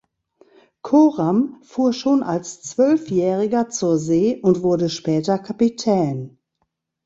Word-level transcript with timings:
Coram 0.81 1.59
fuhr 1.61 1.93
schon 1.93 2.23
als 2.23 2.63
zwölfjähriger 2.63 3.69
zur 3.69 3.99
See 3.99 4.37
und 4.41 4.63
wurde 4.63 4.89
später 4.89 5.37
Kapitän. 5.37 6.39